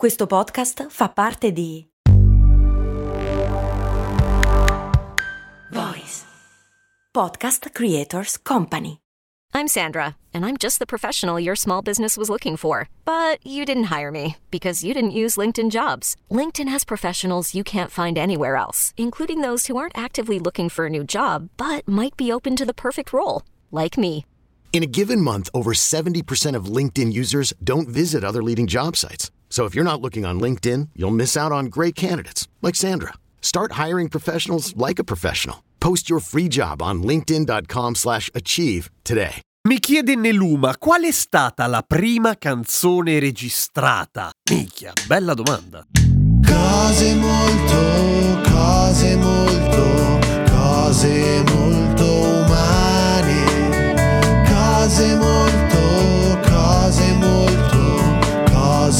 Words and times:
Questo 0.00 0.26
podcast 0.26 0.86
fa 0.88 1.10
parte 1.10 1.52
di 1.52 1.86
Voice 5.70 6.24
Podcast 7.12 7.68
Creators 7.70 8.40
Company. 8.40 8.96
I'm 9.52 9.68
Sandra, 9.68 10.16
and 10.32 10.46
I'm 10.46 10.56
just 10.56 10.78
the 10.78 10.86
professional 10.86 11.38
your 11.38 11.54
small 11.54 11.82
business 11.82 12.16
was 12.16 12.30
looking 12.30 12.56
for. 12.56 12.88
But 13.04 13.44
you 13.44 13.66
didn't 13.66 13.92
hire 13.92 14.10
me 14.10 14.36
because 14.50 14.82
you 14.82 14.94
didn't 14.94 15.10
use 15.10 15.36
LinkedIn 15.36 15.68
jobs. 15.70 16.16
LinkedIn 16.30 16.70
has 16.70 16.82
professionals 16.82 17.54
you 17.54 17.62
can't 17.62 17.90
find 17.90 18.16
anywhere 18.16 18.56
else, 18.56 18.94
including 18.96 19.42
those 19.42 19.66
who 19.66 19.76
aren't 19.76 19.98
actively 19.98 20.38
looking 20.38 20.70
for 20.70 20.86
a 20.86 20.88
new 20.88 21.04
job 21.04 21.50
but 21.58 21.86
might 21.86 22.16
be 22.16 22.32
open 22.32 22.56
to 22.56 22.64
the 22.64 22.72
perfect 22.72 23.12
role, 23.12 23.42
like 23.70 23.98
me. 23.98 24.24
In 24.72 24.82
a 24.82 24.90
given 24.90 25.20
month, 25.20 25.50
over 25.52 25.74
70% 25.74 26.56
of 26.56 26.74
LinkedIn 26.74 27.12
users 27.12 27.52
don't 27.62 27.86
visit 27.86 28.24
other 28.24 28.42
leading 28.42 28.66
job 28.66 28.96
sites. 28.96 29.30
So 29.50 29.66
if 29.66 29.74
you're 29.74 29.84
not 29.84 30.00
looking 30.00 30.24
on 30.24 30.40
LinkedIn, 30.40 30.90
you'll 30.94 31.10
miss 31.10 31.36
out 31.36 31.52
on 31.52 31.66
great 31.66 31.94
candidates 31.94 32.48
like 32.62 32.76
Sandra. 32.76 33.14
Start 33.42 33.72
hiring 33.72 34.08
professionals 34.08 34.74
like 34.76 34.98
a 34.98 35.04
professional. 35.04 35.64
Post 35.80 36.08
your 36.08 36.20
free 36.20 36.48
job 36.48 36.80
on 36.80 37.02
linkedin.com/achieve 37.02 38.90
today. 39.02 39.42
Mi 39.68 39.78
chiede 39.78 40.14
Neluma 40.14 40.78
qual 40.78 41.02
è 41.02 41.10
stata 41.12 41.66
la 41.66 41.82
prima 41.82 42.38
canzone 42.38 43.18
registrata? 43.18 44.30
Minchia, 44.50 44.94
bella 45.06 45.34
domanda. 45.34 45.84
Cose 46.46 47.14
molto, 47.16 48.40
cose 48.50 49.16
molto, 49.16 50.18
cose 50.50 51.42
molto 51.52 52.04
umane. 52.44 53.44
Cose 54.48 55.14
molto, 55.16 55.49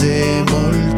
molto, 0.02 0.89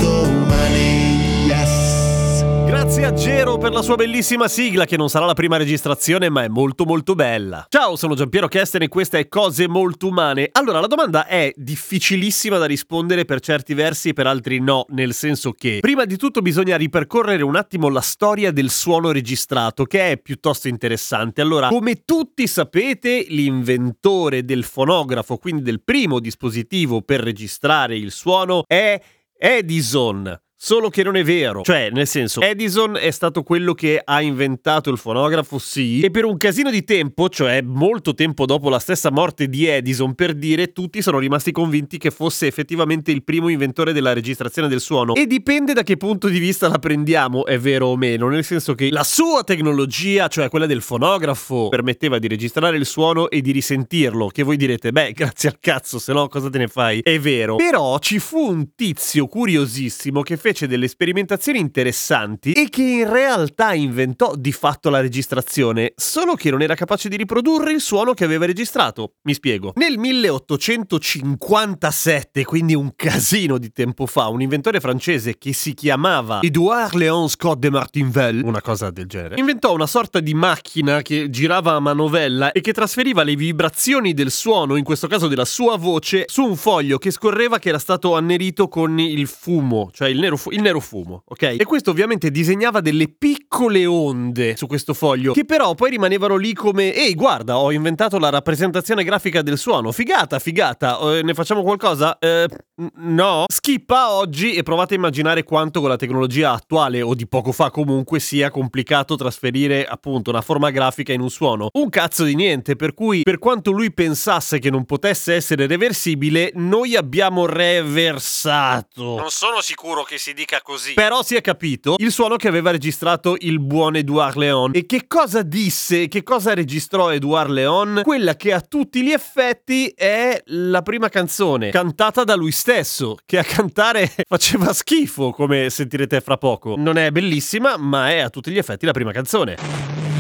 Grazie 3.02 3.30
a 3.30 3.34
Gero 3.34 3.59
per 3.59 3.73
la 3.73 3.83
sua 3.83 3.97
bellissima 3.97 4.47
sigla, 4.47 4.84
che 4.84 4.97
non 4.97 5.08
sarà 5.08 5.27
la 5.27 5.34
prima 5.34 5.56
registrazione, 5.56 6.28
ma 6.28 6.45
è 6.45 6.48
molto 6.48 6.84
molto 6.84 7.17
bella. 7.17 7.67
Ciao, 7.69 7.97
sono 7.97 8.14
Giampiero 8.14 8.47
Kesten 8.47 8.83
e 8.83 8.89
questa 8.89 9.19
è 9.19 9.27
Cose 9.27 9.67
Molto 9.67 10.06
Umane. 10.06 10.48
Allora, 10.53 10.78
la 10.78 10.86
domanda 10.86 11.27
è 11.27 11.53
difficilissima 11.56 12.59
da 12.59 12.64
rispondere 12.64 13.25
per 13.25 13.41
certi 13.41 13.75
versi 13.75 14.11
e 14.11 14.12
per 14.12 14.28
altri 14.28 14.61
no, 14.61 14.84
nel 14.91 15.14
senso 15.14 15.50
che 15.50 15.78
prima 15.81 16.05
di 16.05 16.17
tutto 16.17 16.42
bisogna 16.42 16.77
ripercorrere 16.77 17.42
un 17.42 17.56
attimo 17.56 17.89
la 17.89 18.00
storia 18.00 18.53
del 18.53 18.70
suono 18.70 19.11
registrato, 19.11 19.83
che 19.84 20.12
è 20.12 20.16
piuttosto 20.19 20.69
interessante. 20.69 21.41
Allora, 21.41 21.70
come 21.70 22.05
tutti 22.05 22.47
sapete, 22.47 23.27
l'inventore 23.31 24.44
del 24.44 24.62
fonografo, 24.62 25.39
quindi 25.39 25.62
del 25.62 25.83
primo 25.83 26.20
dispositivo 26.20 27.03
per 27.03 27.19
registrare 27.19 27.97
il 27.97 28.12
suono, 28.12 28.62
è 28.64 29.03
Edison. 29.37 30.41
Solo 30.64 30.91
che 30.91 31.02
non 31.02 31.16
è 31.16 31.24
vero. 31.24 31.62
Cioè, 31.62 31.91
nel 31.91 32.06
senso, 32.06 32.41
Edison 32.41 32.96
è 32.96 33.10
stato 33.10 33.42
quello 33.42 33.74
che 33.74 34.00
ha 34.02 34.22
inventato 34.22 34.91
il 34.91 34.96
fonografo, 34.96 35.58
sì, 35.58 35.98
e 36.02 36.12
per 36.12 36.24
un 36.24 36.36
casino 36.36 36.70
di 36.70 36.84
tempo, 36.84 37.28
cioè 37.28 37.62
molto 37.62 38.14
tempo 38.14 38.46
dopo 38.46 38.69
la 38.69 38.78
stessa 38.78 39.10
morte 39.10 39.48
di 39.48 39.66
Edison, 39.66 40.14
per 40.14 40.34
dire, 40.34 40.70
tutti 40.70 41.02
sono 41.02 41.19
rimasti 41.19 41.50
convinti 41.50 41.98
che 41.98 42.12
fosse 42.12 42.46
effettivamente 42.46 43.10
il 43.10 43.24
primo 43.24 43.48
inventore 43.48 43.92
della 43.92 44.12
registrazione 44.12 44.69
del 44.69 44.78
suono. 44.78 45.16
E 45.16 45.27
dipende 45.27 45.72
da 45.72 45.82
che 45.82 45.96
punto 45.96 46.28
di 46.28 46.38
vista 46.38 46.69
la 46.69 46.78
prendiamo, 46.78 47.44
è 47.44 47.58
vero 47.58 47.88
o 47.88 47.97
meno, 47.97 48.28
nel 48.28 48.44
senso 48.44 48.76
che 48.76 48.88
la 48.92 49.02
sua 49.02 49.42
tecnologia, 49.42 50.28
cioè 50.28 50.48
quella 50.48 50.66
del 50.66 50.82
fonografo, 50.82 51.70
permetteva 51.70 52.20
di 52.20 52.28
registrare 52.28 52.76
il 52.76 52.86
suono 52.86 53.30
e 53.30 53.41
di 53.41 53.50
risentirlo, 53.50 54.28
che 54.28 54.44
voi 54.44 54.56
direte, 54.56 54.92
beh, 54.92 55.10
grazie 55.19 55.48
al 55.48 55.56
cazzo, 55.58 55.98
se 55.98 56.12
no 56.12 56.28
cosa 56.28 56.48
te 56.48 56.58
ne 56.58 56.69
fai? 56.69 57.00
È 57.00 57.19
vero. 57.19 57.56
Però 57.56 57.98
ci 57.98 58.20
fu 58.20 58.48
un 58.48 58.76
tizio 58.76 59.26
curiosissimo 59.26 60.22
che 60.22 60.36
fece 60.36 60.50
delle 60.53 60.89
sperimentazioni 60.89 61.58
interessanti 61.58 62.53
e 62.53 62.69
che 62.69 62.83
in 62.83 63.11
realtà 63.11 63.72
inventò 63.72 64.34
di 64.36 64.53
fatto 64.53 64.91
la 64.91 65.00
registrazione, 65.00 65.94
solo 65.97 66.34
che 66.34 66.50
non 66.50 66.61
era 66.62 66.75
capace 66.75 67.09
di 67.09 67.17
riprodurre 67.17 67.72
il 67.72 67.81
suono 67.81 68.12
che 68.12 68.25
aveva 68.25 68.44
registrato. 68.47 69.15
Mi 69.22 69.34
spiego. 69.34 69.72
Nel 69.76 69.99
1857, 69.99 72.44
quindi 72.44 72.75
un 72.75 72.94
casino 72.94 73.59
di 73.59 73.72
tempo 73.72 74.06
fa, 74.06 74.28
un 74.28 74.43
inventore 74.43 74.78
francese 74.81 75.38
che 75.38 75.53
si 75.53 75.75
chiamava 75.75 76.41
Edouard 76.43 76.94
Léon 76.94 77.28
Scott 77.28 77.59
de 77.59 77.71
Martinville, 77.71 78.44
una 78.44 78.60
cosa 78.60 78.91
del 78.91 79.06
genere, 79.06 79.37
inventò 79.38 79.72
una 79.72 79.87
sorta 79.87 80.19
di 80.21 80.34
macchina 80.34 81.00
che 81.03 81.31
girava 81.31 81.75
a 81.75 81.81
manovella 81.81 82.53
e 82.53 82.60
che 82.60 82.72
trasferiva 82.72 83.22
le 83.22 83.34
vibrazioni 83.34 84.12
del 84.12 84.31
suono, 84.31 84.76
in 84.76 84.84
questo 84.84 85.06
caso 85.06 85.28
della 85.28 85.47
sua 85.47 85.76
voce, 85.76 86.25
su 86.28 86.44
un 86.44 86.56
foglio 86.56 86.99
che 86.99 87.10
scorreva 87.10 87.59
che 87.59 87.71
era 87.71 87.78
stato 87.78 88.15
annerito 88.15 88.69
con 88.69 88.99
il 88.99 89.26
fumo, 89.26 89.88
cioè 89.93 90.09
il 90.09 90.19
nero, 90.19 90.37
fu- 90.42 90.50
il 90.50 90.60
nero 90.60 90.80
fumo, 90.80 91.22
ok? 91.26 91.56
E 91.58 91.64
questo 91.64 91.91
ovviamente 91.91 92.30
disegnava 92.30 92.80
delle 92.80 93.08
piccole 93.08 93.86
onde 93.86 94.56
su 94.56 94.66
questo 94.66 94.92
foglio, 94.94 95.32
che 95.32 95.44
però 95.44 95.75
poi 95.75 95.91
rimanevano 95.91 96.36
lì 96.36 96.53
come, 96.53 96.92
ehi 96.92 97.14
guarda, 97.14 97.58
ho 97.58 97.70
inventato 97.72 98.19
la 98.19 98.28
rappresentazione 98.28 99.04
grafica 99.04 99.42
del 99.42 99.56
suono, 99.58 99.92
figata, 99.92 100.38
figata, 100.38 100.98
eh, 101.16 101.22
ne 101.22 101.34
facciamo 101.34 101.62
qualcosa? 101.62 102.19
Eh, 102.19 102.47
n- 102.76 102.91
no? 103.14 103.44
Skippa 103.50 104.10
oggi 104.12 104.54
e 104.54 104.62
provate 104.62 104.94
a 104.94 104.97
immaginare 104.97 105.44
quanto 105.44 105.81
con 105.81 105.88
la 105.88 105.97
tecnologia 105.97 106.52
attuale 106.52 107.00
o 107.02 107.14
di 107.14 107.26
poco 107.28 107.52
fa 107.52 107.70
comunque 107.70 108.19
sia 108.19 108.50
complicato 108.50 109.14
trasferire 109.16 109.84
appunto 109.86 110.31
una 110.31 110.41
forma 110.42 110.70
grafica 110.70 111.12
in 111.12 111.20
un 111.20 111.31
suono. 111.31 111.69
Un 111.72 111.88
cazzo 111.88 112.25
di 112.25 112.34
niente, 112.34 112.75
per 112.76 112.94
cui 112.94 113.22
per 113.22 113.38
quanto 113.38 113.70
lui 113.70 113.92
pensasse 113.92 114.58
che 114.58 114.70
non 114.70 114.84
potesse 114.84 115.34
essere 115.34 115.66
reversibile, 115.66 116.50
noi 116.54 116.97
abbiamo 116.97 117.47
reversato. 117.47 119.16
Non 119.16 119.31
sono 119.31 119.60
sicuro 119.60 120.02
che 120.02 120.19
si 120.19 120.31
dica 120.34 120.60
così. 120.62 120.94
Però 120.94 121.22
si 121.22 121.37
è 121.37 121.41
capito 121.41 121.94
il 121.98 122.10
suono 122.10 122.37
che 122.37 122.48
aveva 122.48 122.70
registrato 122.70 123.37
il 123.38 123.60
buon 123.60 123.97
Edouard 123.97 124.37
Leon. 124.37 124.70
E 124.75 124.87
che 124.87 125.06
cosa 125.06 125.43
disse, 125.43 126.09
che 126.09 126.22
cosa 126.22 126.54
registrò 126.54 127.12
Edouard 127.12 127.50
Leon? 127.50 128.00
Quella 128.04 128.37
che 128.37 128.53
a 128.53 128.60
tutti 128.60 129.03
gli 129.03 129.12
effetti 129.12 129.93
è 129.94 130.41
la 130.47 130.82
prima 130.82 131.09
canzone, 131.09 131.70
cantata 131.70 132.25
da 132.25 132.34
lui 132.34 132.53
stesso, 132.53 133.16
che 133.25 133.38
a 133.38 133.44
cantare 133.44 134.10
faceva 134.28 134.72
schifo, 134.72 135.31
come 135.31 135.70
sentirete 135.70 136.20
fra 136.20 136.37
poco. 136.37 136.75
Non 136.76 136.99
è 136.99 137.10
bellissima, 137.10 137.76
ma 137.76 138.10
è 138.10 138.19
a 138.19 138.31
tutti 138.31 138.50
gli 138.50 138.59
effetti 138.59 138.87
la 138.87 138.93
prima 138.93 139.12
canzone. 139.12 140.12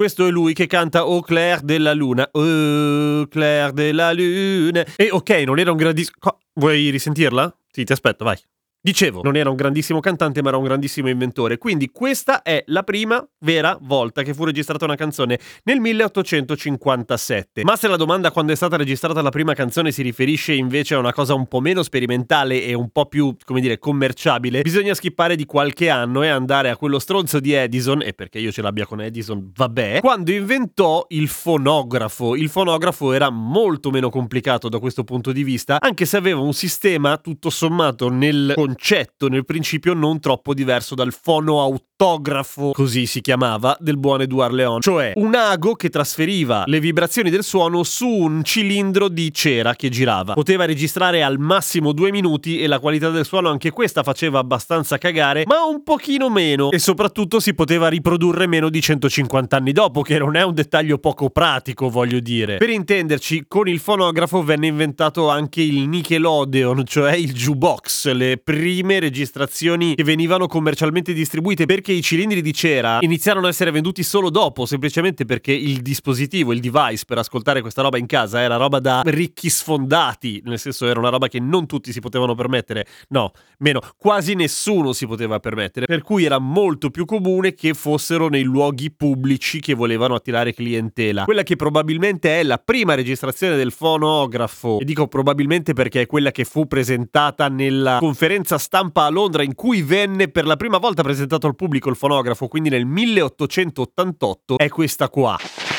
Questo 0.00 0.26
è 0.26 0.30
lui 0.30 0.54
che 0.54 0.66
canta 0.66 1.00
Au 1.00 1.20
clair 1.20 1.60
della 1.60 1.92
luna. 1.92 2.26
Au 2.32 3.28
clair 3.28 3.70
della 3.72 4.14
luna. 4.14 4.82
E 4.96 5.10
ok, 5.10 5.28
non 5.44 5.58
era 5.58 5.72
un 5.72 5.76
grandissimo. 5.76 6.16
Vuoi 6.54 6.88
risentirla? 6.88 7.54
Sì, 7.70 7.84
ti 7.84 7.92
aspetto, 7.92 8.24
vai. 8.24 8.38
Dicevo, 8.82 9.20
non 9.22 9.36
era 9.36 9.50
un 9.50 9.56
grandissimo 9.56 10.00
cantante, 10.00 10.40
ma 10.40 10.48
era 10.48 10.56
un 10.56 10.64
grandissimo 10.64 11.10
inventore. 11.10 11.58
Quindi 11.58 11.90
questa 11.92 12.40
è 12.40 12.62
la 12.68 12.82
prima 12.82 13.22
vera 13.40 13.76
volta 13.78 14.22
che 14.22 14.32
fu 14.32 14.44
registrata 14.44 14.86
una 14.86 14.94
canzone 14.94 15.38
nel 15.64 15.80
1857. 15.80 17.62
Ma 17.62 17.76
se 17.76 17.88
la 17.88 17.96
domanda 17.96 18.30
quando 18.30 18.52
è 18.52 18.56
stata 18.56 18.78
registrata 18.78 19.20
la 19.20 19.28
prima 19.28 19.52
canzone 19.52 19.92
si 19.92 20.00
riferisce 20.00 20.54
invece 20.54 20.94
a 20.94 20.98
una 20.98 21.12
cosa 21.12 21.34
un 21.34 21.46
po' 21.46 21.60
meno 21.60 21.82
sperimentale 21.82 22.64
e 22.64 22.72
un 22.72 22.88
po' 22.88 23.04
più, 23.04 23.36
come 23.44 23.60
dire, 23.60 23.78
commerciabile, 23.78 24.62
bisogna 24.62 24.94
skippare 24.94 25.36
di 25.36 25.44
qualche 25.44 25.90
anno 25.90 26.22
e 26.22 26.28
andare 26.28 26.70
a 26.70 26.78
quello 26.78 26.98
stronzo 26.98 27.38
di 27.38 27.52
Edison, 27.52 28.00
e 28.00 28.14
perché 28.14 28.38
io 28.38 28.50
ce 28.50 28.62
l'abbia 28.62 28.86
con 28.86 29.02
Edison, 29.02 29.52
vabbè, 29.54 30.00
quando 30.00 30.32
inventò 30.32 31.04
il 31.10 31.28
fonografo. 31.28 32.34
Il 32.34 32.48
fonografo 32.48 33.12
era 33.12 33.28
molto 33.28 33.90
meno 33.90 34.08
complicato 34.08 34.70
da 34.70 34.78
questo 34.78 35.04
punto 35.04 35.32
di 35.32 35.44
vista, 35.44 35.76
anche 35.80 36.06
se 36.06 36.16
aveva 36.16 36.40
un 36.40 36.54
sistema 36.54 37.18
tutto 37.18 37.50
sommato 37.50 38.08
nel 38.08 38.54
concetto, 38.70 39.28
nel 39.28 39.44
principio 39.44 39.94
non 39.94 40.20
troppo 40.20 40.54
diverso 40.54 40.94
dal 40.94 41.12
fonoautografo, 41.12 42.70
così 42.72 43.06
si 43.06 43.20
chiamava, 43.20 43.76
del 43.80 43.98
buon 43.98 44.20
Edouard 44.20 44.52
Leon, 44.52 44.80
cioè 44.80 45.12
un 45.16 45.34
ago 45.34 45.74
che 45.74 45.88
trasferiva 45.88 46.64
le 46.66 46.78
vibrazioni 46.78 47.30
del 47.30 47.42
suono 47.42 47.82
su 47.82 48.06
un 48.06 48.44
cilindro 48.44 49.08
di 49.08 49.32
cera 49.34 49.74
che 49.74 49.88
girava. 49.88 50.34
Poteva 50.34 50.66
registrare 50.66 51.22
al 51.22 51.38
massimo 51.38 51.92
due 51.92 52.12
minuti 52.12 52.60
e 52.60 52.68
la 52.68 52.78
qualità 52.78 53.10
del 53.10 53.24
suono 53.24 53.48
anche 53.48 53.70
questa 53.70 54.04
faceva 54.04 54.38
abbastanza 54.38 54.98
cagare, 54.98 55.44
ma 55.46 55.64
un 55.64 55.82
pochino 55.82 56.30
meno 56.30 56.70
e 56.70 56.78
soprattutto 56.78 57.40
si 57.40 57.54
poteva 57.54 57.88
riprodurre 57.88 58.46
meno 58.46 58.68
di 58.68 58.80
150 58.80 59.56
anni 59.56 59.72
dopo, 59.72 60.02
che 60.02 60.18
non 60.18 60.36
è 60.36 60.42
un 60.42 60.54
dettaglio 60.54 60.98
poco 60.98 61.30
pratico, 61.30 61.88
voglio 61.88 62.20
dire. 62.20 62.58
Per 62.58 62.70
intenderci, 62.70 63.46
con 63.48 63.68
il 63.68 63.80
fonografo 63.80 64.44
venne 64.44 64.68
inventato 64.68 65.28
anche 65.28 65.60
il 65.60 65.88
Nickelodeon, 65.88 66.84
cioè 66.86 67.14
il 67.14 67.32
jukebox, 67.32 68.12
le 68.12 68.38
prime 68.38 68.59
prime 68.60 69.00
registrazioni 69.00 69.94
che 69.94 70.04
venivano 70.04 70.46
commercialmente 70.46 71.14
distribuite 71.14 71.64
perché 71.64 71.92
i 71.92 72.02
cilindri 72.02 72.42
di 72.42 72.52
cera 72.52 72.98
iniziarono 73.00 73.46
a 73.46 73.48
essere 73.48 73.70
venduti 73.70 74.02
solo 74.02 74.28
dopo, 74.28 74.66
semplicemente 74.66 75.24
perché 75.24 75.50
il 75.50 75.80
dispositivo, 75.80 76.52
il 76.52 76.60
device 76.60 77.04
per 77.06 77.16
ascoltare 77.16 77.62
questa 77.62 77.80
roba 77.80 77.96
in 77.96 78.04
casa 78.04 78.42
era 78.42 78.56
roba 78.56 78.78
da 78.78 79.00
ricchi 79.06 79.48
sfondati, 79.48 80.42
nel 80.44 80.58
senso 80.58 80.86
era 80.86 81.00
una 81.00 81.08
roba 81.08 81.28
che 81.28 81.40
non 81.40 81.64
tutti 81.64 81.90
si 81.90 82.00
potevano 82.00 82.34
permettere, 82.34 82.86
no, 83.08 83.30
meno, 83.60 83.80
quasi 83.96 84.34
nessuno 84.34 84.92
si 84.92 85.06
poteva 85.06 85.40
permettere, 85.40 85.86
per 85.86 86.02
cui 86.02 86.24
era 86.24 86.38
molto 86.38 86.90
più 86.90 87.06
comune 87.06 87.54
che 87.54 87.72
fossero 87.72 88.28
nei 88.28 88.42
luoghi 88.42 88.90
pubblici 88.90 89.60
che 89.60 89.72
volevano 89.72 90.14
attirare 90.14 90.52
clientela. 90.52 91.24
Quella 91.24 91.44
che 91.44 91.56
probabilmente 91.56 92.40
è 92.40 92.42
la 92.42 92.58
prima 92.58 92.92
registrazione 92.92 93.56
del 93.56 93.72
fonografo, 93.72 94.80
e 94.80 94.84
dico 94.84 95.08
probabilmente 95.08 95.72
perché 95.72 96.02
è 96.02 96.06
quella 96.06 96.30
che 96.30 96.44
fu 96.44 96.66
presentata 96.66 97.48
nella 97.48 97.96
conferenza 98.00 98.48
stampa 98.58 99.04
a 99.04 99.08
Londra 99.08 99.42
in 99.42 99.54
cui 99.54 99.82
venne 99.82 100.28
per 100.28 100.46
la 100.46 100.56
prima 100.56 100.78
volta 100.78 101.02
presentato 101.02 101.46
al 101.46 101.54
pubblico 101.54 101.88
il 101.88 101.96
fonografo, 101.96 102.48
quindi 102.48 102.68
nel 102.68 102.86
1888, 102.86 104.58
è 104.58 104.68
questa 104.68 105.08
qua. 105.08 105.69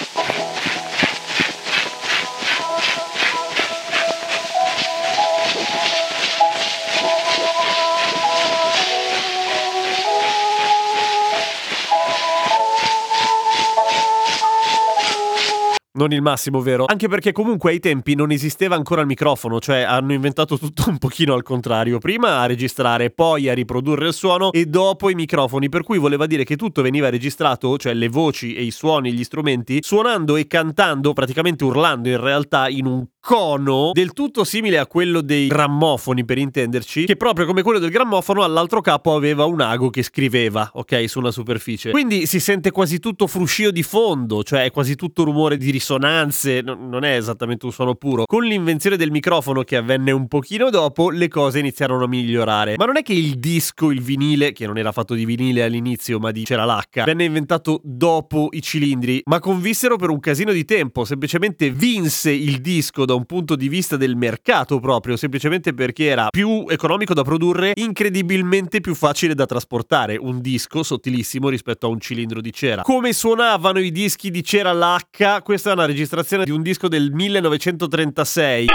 Non 16.01 16.13
il 16.13 16.21
massimo, 16.21 16.61
vero? 16.61 16.85
Anche 16.87 17.07
perché 17.07 17.31
comunque 17.31 17.71
ai 17.71 17.79
tempi 17.79 18.15
non 18.15 18.31
esisteva 18.31 18.75
ancora 18.75 19.01
il 19.01 19.07
microfono, 19.07 19.59
cioè 19.59 19.81
hanno 19.81 20.13
inventato 20.13 20.57
tutto 20.57 20.85
un 20.87 20.97
pochino 20.97 21.33
al 21.33 21.43
contrario. 21.43 21.99
Prima 21.99 22.39
a 22.39 22.47
registrare, 22.47 23.11
poi 23.11 23.49
a 23.49 23.53
riprodurre 23.53 24.07
il 24.07 24.13
suono 24.13 24.51
e 24.51 24.65
dopo 24.65 25.09
i 25.09 25.15
microfoni, 25.15 25.69
per 25.69 25.83
cui 25.83 25.99
voleva 25.99 26.25
dire 26.25 26.43
che 26.43 26.55
tutto 26.55 26.81
veniva 26.81 27.09
registrato, 27.09 27.77
cioè 27.77 27.93
le 27.93 28.09
voci 28.09 28.55
e 28.55 28.63
i 28.63 28.71
suoni, 28.71 29.13
gli 29.13 29.23
strumenti, 29.23 29.79
suonando 29.81 30.35
e 30.35 30.47
cantando, 30.47 31.13
praticamente 31.13 31.63
urlando 31.63 32.09
in 32.09 32.19
realtà 32.19 32.67
in 32.67 32.87
un 32.87 33.05
cono 33.21 33.91
del 33.93 34.13
tutto 34.13 34.43
simile 34.43 34.79
a 34.79 34.87
quello 34.87 35.21
dei 35.21 35.47
grammofoni 35.47 36.25
per 36.25 36.39
intenderci 36.39 37.05
che 37.05 37.15
proprio 37.15 37.45
come 37.45 37.61
quello 37.61 37.77
del 37.77 37.91
grammofono 37.91 38.43
all'altro 38.43 38.81
capo 38.81 39.13
aveva 39.13 39.45
un 39.45 39.61
ago 39.61 39.91
che 39.91 40.01
scriveva 40.01 40.69
ok 40.73 41.07
su 41.07 41.19
una 41.19 41.29
superficie. 41.29 41.91
Quindi 41.91 42.25
si 42.25 42.39
sente 42.39 42.71
quasi 42.71 42.99
tutto 42.99 43.27
fruscio 43.27 43.69
di 43.69 43.83
fondo 43.83 44.43
cioè 44.43 44.71
quasi 44.71 44.95
tutto 44.95 45.23
rumore 45.23 45.57
di 45.57 45.69
risonanze 45.69 46.61
no, 46.61 46.73
non 46.73 47.03
è 47.03 47.15
esattamente 47.15 47.65
un 47.65 47.71
suono 47.71 47.93
puro. 47.93 48.25
Con 48.25 48.43
l'invenzione 48.43 48.97
del 48.97 49.11
microfono 49.11 49.61
che 49.61 49.77
avvenne 49.77 50.11
un 50.11 50.27
pochino 50.27 50.71
dopo 50.71 51.11
le 51.11 51.27
cose 51.27 51.59
iniziarono 51.59 52.05
a 52.05 52.07
migliorare. 52.07 52.73
Ma 52.75 52.85
non 52.85 52.97
è 52.97 53.03
che 53.03 53.13
il 53.13 53.35
disco 53.37 53.91
il 53.91 54.01
vinile 54.01 54.51
che 54.51 54.65
non 54.65 54.79
era 54.79 54.91
fatto 54.91 55.13
di 55.13 55.25
vinile 55.25 55.63
all'inizio 55.63 56.17
ma 56.17 56.31
di 56.31 56.43
c'era 56.43 56.65
l'H 56.65 57.03
venne 57.05 57.25
inventato 57.25 57.81
dopo 57.83 58.47
i 58.51 58.63
cilindri 58.63 59.21
ma 59.25 59.39
convissero 59.39 59.95
per 59.97 60.09
un 60.09 60.19
casino 60.19 60.51
di 60.51 60.65
tempo. 60.65 61.05
Semplicemente 61.05 61.69
vinse 61.69 62.31
il 62.31 62.61
disco 62.61 63.05
da 63.11 63.17
un 63.17 63.25
punto 63.25 63.57
di 63.57 63.67
vista 63.67 63.97
del 63.97 64.15
mercato 64.15 64.79
proprio, 64.79 65.17
semplicemente 65.17 65.73
perché 65.73 66.05
era 66.05 66.29
più 66.29 66.65
economico 66.69 67.13
da 67.13 67.23
produrre, 67.23 67.73
incredibilmente 67.75 68.79
più 68.79 68.95
facile 68.95 69.35
da 69.35 69.45
trasportare, 69.45 70.15
un 70.17 70.39
disco 70.39 70.81
sottilissimo 70.81 71.49
rispetto 71.49 71.87
a 71.87 71.89
un 71.89 71.99
cilindro 71.99 72.39
di 72.39 72.53
cera. 72.53 72.83
Come 72.83 73.11
suonavano 73.11 73.79
i 73.79 73.91
dischi 73.91 74.31
di 74.31 74.43
cera 74.43 74.71
l'H? 74.71 75.41
Questa 75.43 75.71
è 75.71 75.73
una 75.73 75.85
registrazione 75.85 76.45
di 76.45 76.51
un 76.51 76.61
disco 76.61 76.87
del 76.87 77.11
1936. 77.11 78.67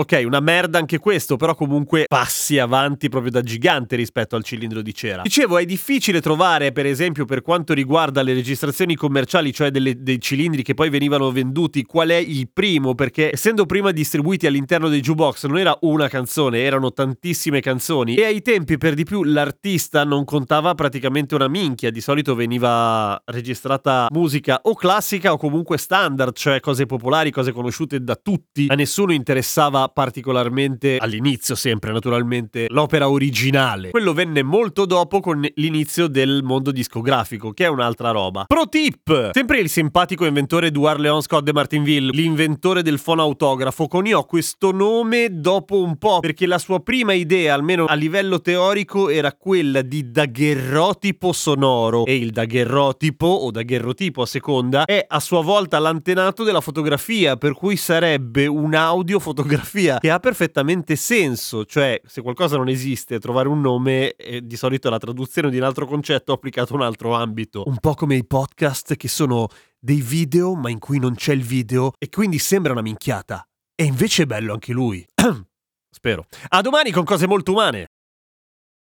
Ok, 0.00 0.22
una 0.24 0.38
merda 0.38 0.78
anche 0.78 1.00
questo, 1.00 1.34
però 1.34 1.56
comunque 1.56 2.04
passi 2.06 2.56
avanti 2.60 3.08
proprio 3.08 3.32
da 3.32 3.40
gigante 3.40 3.96
rispetto 3.96 4.36
al 4.36 4.44
cilindro 4.44 4.80
di 4.80 4.94
cera. 4.94 5.22
Dicevo, 5.22 5.58
è 5.58 5.64
difficile 5.64 6.20
trovare, 6.20 6.70
per 6.70 6.86
esempio, 6.86 7.24
per 7.24 7.42
quanto 7.42 7.74
riguarda 7.74 8.22
le 8.22 8.32
registrazioni 8.32 8.94
commerciali, 8.94 9.52
cioè 9.52 9.72
delle, 9.72 10.00
dei 10.00 10.20
cilindri 10.20 10.62
che 10.62 10.74
poi 10.74 10.88
venivano 10.88 11.32
venduti, 11.32 11.82
qual 11.82 12.10
è 12.10 12.14
il 12.14 12.48
primo, 12.48 12.94
perché 12.94 13.32
essendo 13.32 13.66
prima 13.66 13.90
distribuiti 13.90 14.46
all'interno 14.46 14.88
dei 14.88 15.00
jukebox 15.00 15.46
non 15.46 15.58
era 15.58 15.76
una 15.80 16.06
canzone, 16.06 16.60
erano 16.62 16.92
tantissime 16.92 17.60
canzoni. 17.60 18.14
E 18.14 18.24
ai 18.24 18.40
tempi 18.40 18.78
per 18.78 18.94
di 18.94 19.02
più 19.02 19.24
l'artista 19.24 20.04
non 20.04 20.24
contava 20.24 20.76
praticamente 20.76 21.34
una 21.34 21.48
minchia, 21.48 21.90
di 21.90 22.00
solito 22.00 22.36
veniva 22.36 23.20
registrata 23.24 24.06
musica 24.12 24.60
o 24.62 24.76
classica 24.76 25.32
o 25.32 25.36
comunque 25.38 25.76
standard, 25.76 26.36
cioè 26.36 26.60
cose 26.60 26.86
popolari, 26.86 27.32
cose 27.32 27.50
conosciute 27.50 28.00
da 28.00 28.14
tutti, 28.14 28.66
a 28.68 28.76
nessuno 28.76 29.12
interessava 29.12 29.86
particolarmente 29.88 30.96
all'inizio 30.98 31.54
sempre 31.54 31.92
naturalmente 31.92 32.66
l'opera 32.68 33.08
originale. 33.08 33.90
Quello 33.90 34.12
venne 34.12 34.42
molto 34.42 34.86
dopo 34.86 35.20
con 35.20 35.46
l'inizio 35.54 36.06
del 36.06 36.42
mondo 36.42 36.70
discografico, 36.70 37.52
che 37.52 37.64
è 37.64 37.68
un'altra 37.68 38.10
roba. 38.10 38.44
Pro 38.46 38.68
tip! 38.68 39.30
Sempre 39.32 39.60
il 39.60 39.68
simpatico 39.68 40.24
inventore 40.24 40.68
Edouard 40.68 41.00
Leon 41.00 41.22
Scott 41.22 41.42
de 41.42 41.52
Martinville, 41.52 42.10
l'inventore 42.12 42.82
del 42.82 42.98
fonoautografo, 42.98 43.86
coniò 43.88 44.24
questo 44.24 44.70
nome 44.72 45.28
dopo 45.30 45.82
un 45.82 45.96
po' 45.96 46.20
perché 46.20 46.46
la 46.46 46.58
sua 46.58 46.80
prima 46.80 47.12
idea, 47.12 47.54
almeno 47.54 47.86
a 47.86 47.94
livello 47.94 48.40
teorico, 48.40 49.08
era 49.08 49.32
quella 49.32 49.82
di 49.82 50.10
dagherrotipo 50.10 51.32
sonoro 51.32 52.04
e 52.04 52.16
il 52.16 52.30
dagherrotipo 52.30 53.26
o 53.26 53.50
dagherrotipo 53.50 54.22
a 54.22 54.26
seconda 54.26 54.84
è 54.84 55.04
a 55.06 55.20
sua 55.20 55.42
volta 55.42 55.78
l'antenato 55.78 56.44
della 56.44 56.60
fotografia, 56.60 57.36
per 57.36 57.54
cui 57.54 57.76
sarebbe 57.76 58.46
un'audiofotografia 58.46 59.77
filosofia 59.78 59.98
che 59.98 60.10
ha 60.10 60.18
perfettamente 60.18 60.96
senso, 60.96 61.64
cioè 61.64 62.00
se 62.04 62.22
qualcosa 62.22 62.56
non 62.56 62.68
esiste, 62.68 63.18
trovare 63.18 63.48
un 63.48 63.60
nome 63.60 64.14
è 64.14 64.40
di 64.40 64.56
solito 64.56 64.90
la 64.90 64.98
traduzione 64.98 65.50
di 65.50 65.58
un 65.58 65.62
altro 65.62 65.86
concetto 65.86 66.32
applicato 66.32 66.74
a 66.74 66.76
un 66.76 66.82
altro 66.82 67.14
ambito. 67.14 67.62
Un 67.66 67.78
po' 67.78 67.94
come 67.94 68.16
i 68.16 68.26
podcast 68.26 68.96
che 68.96 69.08
sono 69.08 69.48
dei 69.78 70.00
video 70.00 70.54
ma 70.54 70.70
in 70.70 70.78
cui 70.78 70.98
non 70.98 71.14
c'è 71.14 71.32
il 71.32 71.42
video 71.42 71.92
e 71.98 72.08
quindi 72.08 72.38
sembra 72.38 72.72
una 72.72 72.82
minchiata. 72.82 73.46
E 73.74 73.84
invece 73.84 74.24
è 74.24 74.26
bello 74.26 74.52
anche 74.52 74.72
lui. 74.72 75.06
Spero. 75.90 76.26
A 76.48 76.60
domani 76.60 76.90
con 76.90 77.04
cose 77.04 77.26
molto 77.26 77.52
umane. 77.52 77.86